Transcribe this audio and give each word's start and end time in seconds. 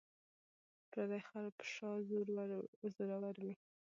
ـ 0.45 0.87
پردى 0.91 1.19
خر 1.27 1.45
په 1.57 1.65
شا 1.73 1.91
زور 2.09 2.27
ور 3.21 3.35
وي. 3.45 3.53